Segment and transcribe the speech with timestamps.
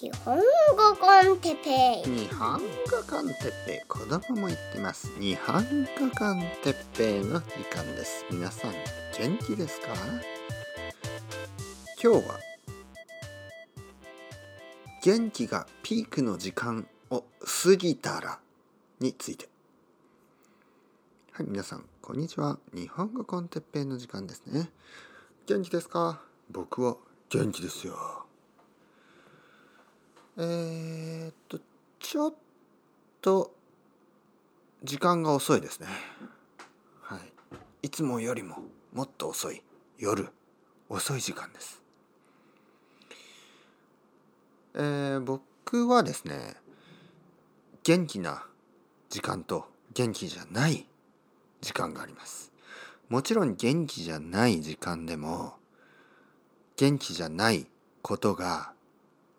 [0.00, 0.42] 日本語
[1.00, 2.28] con Teppei。
[2.28, 2.62] 日本語
[3.10, 3.88] con Teppei。
[3.88, 5.10] 子供も言ってます。
[5.18, 8.24] 日本語 con Teppei の時間です。
[8.30, 8.74] 皆さん
[9.18, 9.88] 元気ですか？
[12.00, 12.38] 今日は
[15.02, 18.38] 元気がピークの時間を過ぎたら
[19.00, 19.48] について。
[21.32, 22.60] はい皆さんこんにちは。
[22.72, 24.70] 日本語 con Teppei の時間ですね。
[25.48, 26.20] 元気ですか？
[26.52, 26.96] 僕は
[27.30, 28.27] 元気ですよ。
[30.40, 31.58] えー、っと
[31.98, 32.34] ちょっ
[33.20, 33.52] と
[34.84, 35.88] 時間が遅いですね。
[37.00, 37.20] はい。
[37.82, 38.58] いつもよりも
[38.92, 39.62] もっと遅い
[39.98, 40.28] 夜。
[40.88, 41.82] 遅い時間です。
[44.74, 46.54] えー、僕はですね
[47.82, 48.46] 元気な
[49.10, 50.86] 時間と元気じゃない
[51.60, 52.52] 時間があります。
[53.08, 55.54] もちろん元気じゃない時間でも
[56.76, 57.66] 元気じゃない
[58.02, 58.72] ことが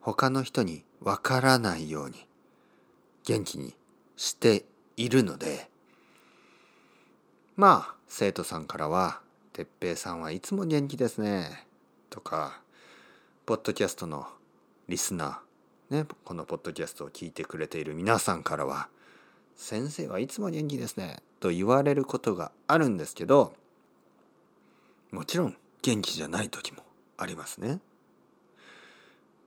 [0.00, 2.26] 他の人にわからないように
[3.24, 3.74] 元気に
[4.16, 4.64] して
[4.96, 5.68] いるので
[7.56, 9.20] まあ生徒さんからは
[9.52, 11.66] 「哲平さんはいつも元気ですね」
[12.10, 12.60] とか
[13.46, 14.26] ポッドキャストの
[14.88, 18.88] リスナーねこのポッドキャストを聞いてくれている皆さんからは
[19.56, 23.54] 「先生はいつも元気ですね」と言われることがあるんですけど
[25.10, 26.84] もちろん元気じゃない時も
[27.16, 27.80] ありますね。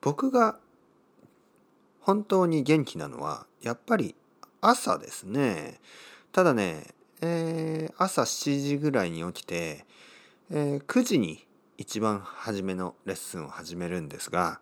[0.02, 0.60] 僕が
[2.02, 4.16] 本当に元気なのはやっぱり
[4.60, 5.80] 朝ですね。
[6.32, 9.86] ただね、えー、朝7時ぐらいに起きて、
[10.50, 11.46] えー、9時に
[11.78, 14.60] 一番初めのレッスンを始めるんですが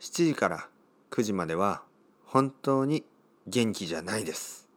[0.00, 0.68] 7時から
[1.10, 1.82] 9時までは
[2.26, 3.04] 本当に
[3.46, 4.68] 元気じゃないです。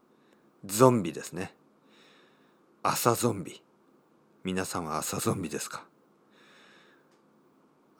[0.65, 1.53] ゾンビですね。
[2.83, 3.61] 朝ゾンビ。
[4.43, 5.83] 皆さんは朝ゾンビですか？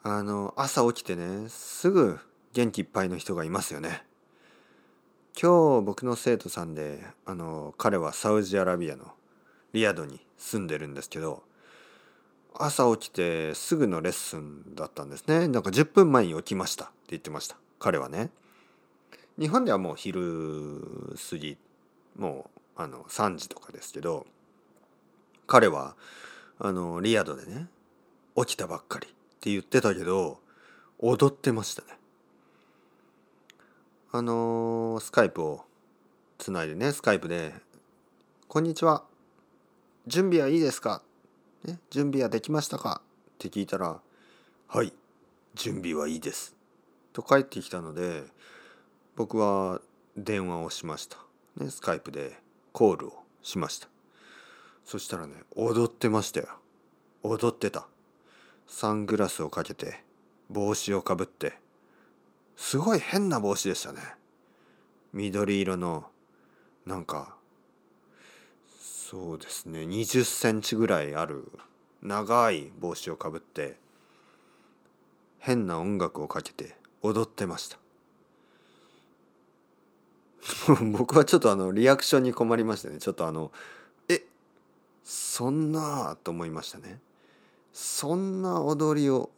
[0.02, 2.18] あの朝起きてねすぐ
[2.56, 4.02] 元気いっぱいの人がいますよね。
[5.38, 9.12] 今日僕の生徒さんであの彼はサウジアラビアの
[9.74, 11.42] リヤドに住んでるんですけど
[12.54, 15.48] 朝起きてすぐのレッスンだったんですね。
[15.48, 17.58] なんか10分前に起きましたって言ってました。
[17.78, 18.30] 彼はね。
[19.38, 21.58] 日本ではもう昼過ぎ
[22.18, 24.24] もうあの3時とかですけど
[25.46, 25.94] 彼は
[26.58, 27.66] あのリヤドでね
[28.34, 30.38] 起きたばっかりって言ってたけど
[30.98, 31.95] 踊ってましたね。
[34.16, 35.62] あのー、スカイプを
[36.38, 37.52] つないでねスカイプで
[38.48, 39.04] 「こんにちは。
[40.06, 41.02] 準備はいいですか?」
[41.64, 44.00] ね「準備はできましたか?」って聞いたら
[44.68, 44.94] 「はい
[45.54, 46.56] 準備はいいです」
[47.12, 48.24] と帰ってきたので
[49.16, 49.82] 僕は
[50.16, 51.18] 電話をしました、
[51.56, 52.40] ね、スカイプで
[52.72, 53.88] コールをしました。
[54.86, 56.58] そしたらね踊ってましたよ。
[57.22, 57.86] 踊ってた。
[58.66, 60.02] サングラスをかけて
[60.48, 61.58] 帽子をかぶって
[62.56, 64.00] すごい変な帽子でしたね。
[65.12, 66.06] 緑色の
[66.84, 67.36] なんか
[69.08, 69.80] そうですね。
[69.82, 71.50] 20センチぐらいある
[72.02, 73.76] 長い帽子をかぶって
[75.38, 77.78] 変な音楽をかけて踊ってました。
[80.92, 82.98] 僕はちょっとあのリアクションに困りましたね。
[82.98, 83.52] ちょっとあの
[84.08, 84.24] え
[85.04, 87.00] そんなと思いましたね。
[87.72, 89.30] そんな踊りを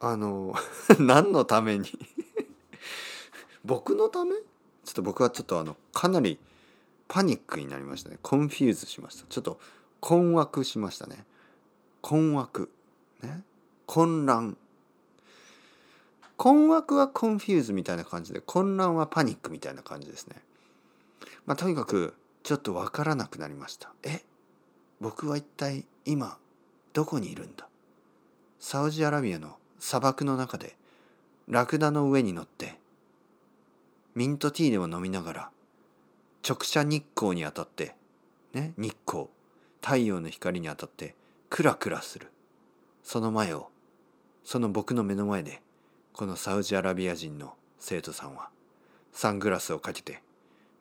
[0.00, 0.54] あの
[0.98, 1.86] 何のために？
[3.64, 4.34] 僕のため？
[4.34, 4.42] ちょ
[4.92, 6.38] っと僕はちょっとあのかなり
[7.08, 8.18] パニックになりましたね。
[8.22, 9.26] confuse しました。
[9.28, 9.60] ちょっと
[10.00, 11.24] 困惑しましたね。
[12.00, 12.70] 困惑。
[13.22, 13.42] ね？
[13.86, 14.56] 混乱。
[16.36, 20.36] 困惑は confuse みたいな感じで混乱はパニックみたいな感じですね。
[21.46, 23.92] まあとにかくちょっとわからなくなりました。
[24.04, 24.22] え？
[25.00, 26.38] 僕は一体今
[26.92, 27.68] どこにいるんだ？
[28.60, 30.76] サウジアラビアの砂漠の中で
[31.48, 32.78] ラクダの上に乗って
[34.14, 35.50] ミントティーでも飲みながら
[36.46, 37.94] 直射日光に当たって
[38.52, 39.26] ね日光
[39.80, 41.14] 太陽の光に当たって
[41.50, 42.30] クラクラする。
[43.02, 43.70] その前を
[44.44, 45.62] その僕の目の前で
[46.12, 48.50] このサウジアラビア人の生徒さんは
[49.12, 50.22] サングラスをかけて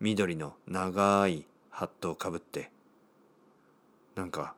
[0.01, 2.69] 緑の長いハットをかぶって
[4.15, 4.55] なんか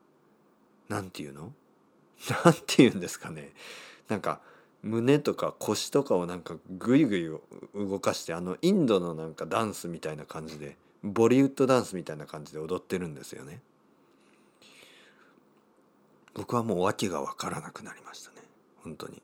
[0.88, 1.52] なんていうの？
[2.44, 3.52] なんて言うんですかね。
[4.10, 4.42] なんか
[4.82, 7.30] 胸とか腰とかをなんかグイグイ
[7.88, 13.62] 動かしてあのインドのなんかダンスみたいな感じでボリウッドダンスみたいな感じで踊ってるんですよね。
[16.34, 18.38] 僕はもう訳が分からなくなりましたね
[18.84, 19.22] 本当に。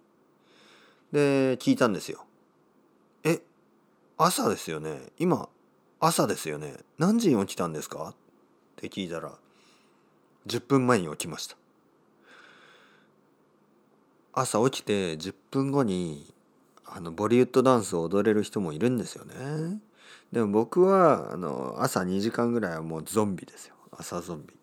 [1.12, 2.26] で聞いたんですよ。
[3.24, 3.42] え
[4.18, 5.50] 朝ですよね今
[6.00, 8.10] 朝ですよね何時に起きたんですか？
[8.10, 8.16] っ
[8.76, 9.32] て聞いたら
[10.48, 11.56] 10分前に起きました
[14.38, 16.34] 朝起きて10分後に
[16.86, 19.80] あのボリウッドダンスを踊れる人もいるんですよね。
[20.32, 24.54] でも僕はあの朝2時間ぐらいはもうゾンビですよ朝ゾンビ。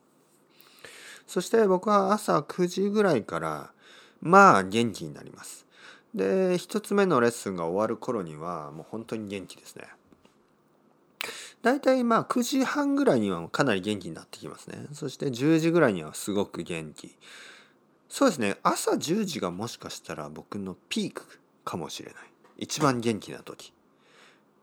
[1.27, 3.73] そして僕は朝9時ぐらいから
[4.21, 5.67] まあ元気になります。
[6.15, 9.85] で1つ目のレッスンが終わる頃にはもう本当に元気ですね。
[11.63, 14.85] 大体まあ9時半ぐらいにはかなり元気になってきますね。
[14.93, 17.17] そして10時ぐらいにはすごく元気。
[18.13, 18.57] そうですね。
[18.63, 22.23] 朝10時がもしかしたら僕のピークかもしれない。
[22.59, 23.73] 一番元気な時。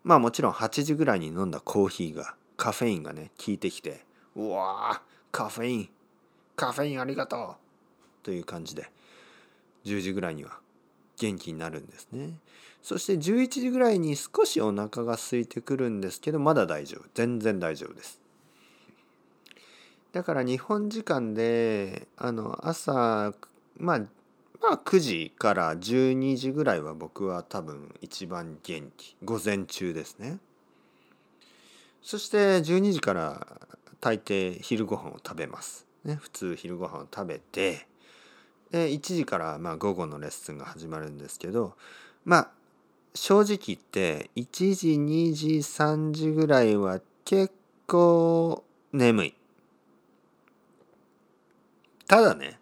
[0.04, 4.06] まあもちろん8時ぐらいに飲んだコーヒーがカフェインがね効いてきて
[4.36, 5.00] うわー
[5.32, 5.90] カフェイン
[6.56, 7.56] カフェインありがと
[8.22, 8.92] うという感じで
[9.84, 10.60] 10時ぐらいには
[11.18, 12.34] 元気になるんですね。
[12.84, 17.10] そして11時ぐらいに少しお腹が空いてくるんですけどまだ大丈夫。
[17.16, 18.22] 全然大丈夫です。
[20.12, 23.34] だから日本時間であの朝
[23.78, 24.00] まあ
[24.62, 30.40] まあ9時から12時ぐらいは僕は多分一番元気午前中ですね。
[32.02, 33.48] そして12時から
[34.02, 36.16] 大抵昼ご飯を食べますね。
[36.16, 37.88] 普通昼ご飯を食べて
[38.72, 41.76] で1時からまあ午後のレッスンが始まるんですけど
[42.26, 42.50] まあ
[43.14, 47.54] 正直言って1時2時3時ぐらいは結
[47.86, 49.39] 構眠い。
[52.10, 52.60] ただね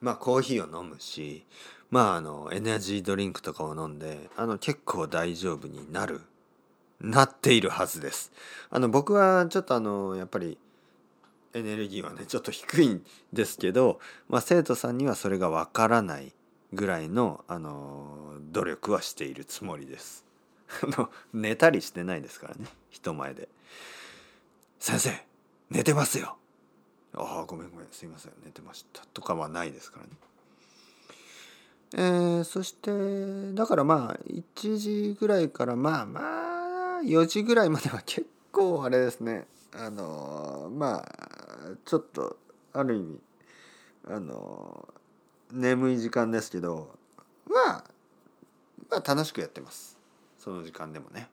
[0.00, 1.46] まあコーヒーを飲むし
[1.90, 6.20] まああのエナジードリンクとかを飲んであの結構大丈夫になる
[7.00, 8.30] なっているはずです。
[8.68, 10.58] あの僕はちょっとあのやっぱり
[11.54, 13.02] エネルギーはねちょっと低いん
[13.32, 16.32] ですけど、まあ、生徒さんにはそれがわからない
[16.72, 20.26] ぐらいのあの努力はしているつもりです。
[20.82, 23.48] あの寝たりしてないですからね人前で。
[24.80, 25.26] 先生
[25.70, 26.36] 寝てますよ
[27.14, 30.10] ああごめんごめんすいません寝てましたとかはないですからね。
[31.92, 36.20] えー、そしてだからまあ1時ぐらいからまあま
[36.98, 42.36] あ4時ぐらいまでは結構あれですねあのまあちょっと
[42.72, 43.18] ある意味
[44.08, 44.88] あの
[45.52, 46.94] 眠い時間ですけど
[47.48, 47.84] まあ
[48.88, 49.98] まあ楽しくやってます
[50.38, 51.28] その時間でもね。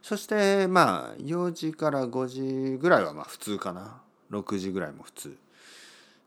[0.00, 4.00] そしてまあ4時から5時ぐらいはまあ普通かな
[4.30, 5.38] 6時ぐらいも普通。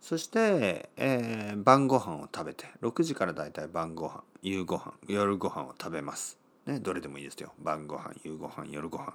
[0.02, 6.38] そして、えー、晩ご飯を食べて6時からだいたい晩ご飯夕ご飯夜ご飯を食べます。
[6.66, 7.52] ねどれでもいいですよ。
[7.60, 9.14] 晩ご飯夕ご飯夜ご飯。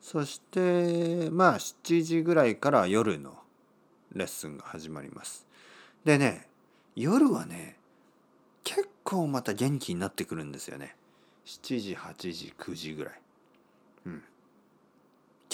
[0.00, 3.38] そしてまあ7時ぐらいから夜の
[4.12, 5.46] レッスンが始まります。
[6.04, 6.46] でね
[6.94, 7.76] 夜はね
[8.64, 10.94] 結構また元気になってくるんですよね。
[11.46, 13.20] 7時8時9時ぐらい。
[14.06, 14.22] うん。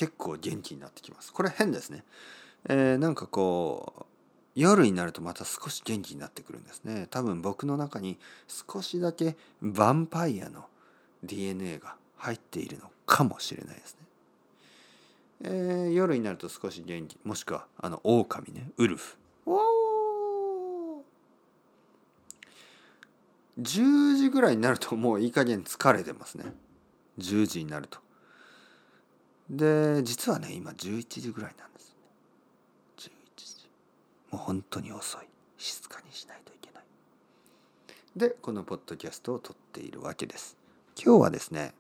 [0.02, 1.32] 結構元気になってきます。
[1.32, 2.02] これ変ですね、
[2.69, 4.04] えー、なんかこう
[4.56, 7.06] 夜になるとまた少し元気になってくるんですね。
[7.08, 8.19] 多分僕の中に
[8.49, 10.64] 少しだけヴァンパイアの
[11.22, 14.06] DNA が入っているのかもしれないですね、
[15.44, 18.72] えー、夜になると少し元気もしくはあの狼ね。
[18.78, 19.16] ウルフ。
[23.60, 26.46] 10時ぐらいになるともういい加減疲れてますね。
[27.20, 28.01] 10時になると。
[29.52, 31.94] で実はね今11時ぐらいなんです。
[32.96, 33.69] 11時。
[34.31, 35.26] もう本当に遅い。
[35.58, 36.84] 静かにしないといけない。
[38.16, 40.56] でこのポッドキャストを撮っているわけです。
[40.97, 41.75] 今日はですね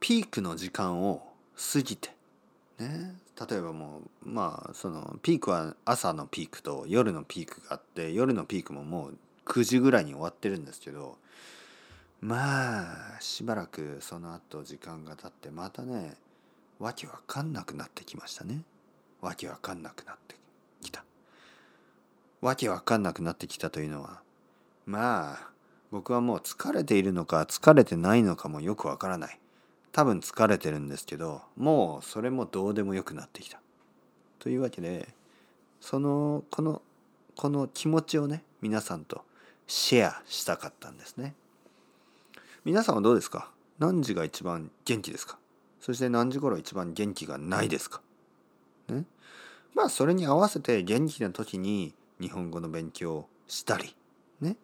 [0.00, 1.22] ピークの時間を
[1.72, 2.10] 過ぎて
[2.78, 3.14] ね
[3.48, 11.16] 例えばもうまあそのピークは朝のピークと夜のピークがあって夜のピークももう9時ぐらいに終わってるんですけど
[12.20, 16.16] まあしばらくその後時間が経ってまたね
[16.78, 18.62] わけわかんなくなってきましたね。
[19.20, 20.36] わけわかんなくなって
[20.80, 21.04] きた。
[22.40, 24.20] わけわかんなくなってきたというのは
[24.86, 25.50] まあ
[25.90, 29.38] 僕はもう疲れているのか疲れてないのかもよくわからない。
[29.90, 33.60] 多分疲れてるんですけどもうそれもどうでもよくなってきた。
[34.38, 35.08] というわけで
[35.80, 36.82] そのこの
[37.34, 39.24] この気持ちをね皆さんと
[39.66, 41.34] シェアしたかったんですね。
[42.64, 43.50] 皆さんはどうですか？
[43.78, 45.38] 何時が一番元気ですか？
[45.80, 48.00] そして何時頃一番元気がないですか？
[48.88, 49.04] ね？
[49.74, 53.94] まあそれに合わせて元気な時に日本語の勉強をしたり
[54.40, 54.56] ね？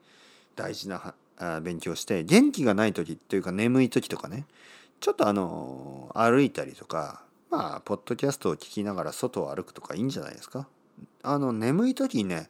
[0.56, 1.14] 大事な
[1.62, 4.46] 勉強して元気がない時っていうか眠い時とかね。
[5.00, 10.66] ちょっとあの歩いたりとかまあポッドキャストを聞きながら外を歩くとかいいんじゃないですか？
[11.22, 12.48] あの眠い時にね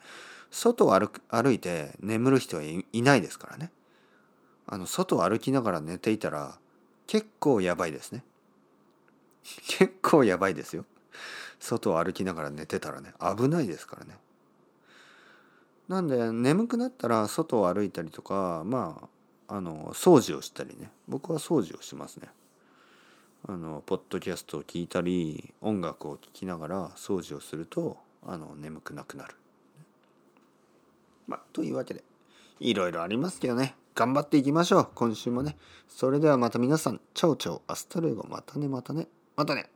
[0.50, 3.70] 外を歩く歩いて眠る人はいないですからね。
[4.66, 6.58] あの外を歩きながら寝ていたら
[7.06, 8.24] 結構やばいですね。
[9.66, 10.84] 結構やばいですよ。
[11.60, 14.18] 外を歩きながら寝てたらね危ないですからね。
[15.88, 19.08] なんで眠くなったら外を歩いたりとかま
[19.48, 20.90] ああの掃除をしたりね。
[21.08, 22.28] 僕は掃除をしますね。
[23.46, 29.34] あのポッドキャストを聞いたり音楽を聴きながら掃除をするとあの眠くなくなる。
[31.26, 32.02] まあというわけで
[32.60, 33.76] いろいろありますけどね。
[33.94, 34.88] 頑張っていきましょう。
[34.94, 35.56] 今週もね。
[35.88, 37.00] それではまた皆さん。
[37.14, 38.26] Chao chao。Hasta luego。
[38.28, 39.06] またねまたね。
[39.36, 39.73] またね。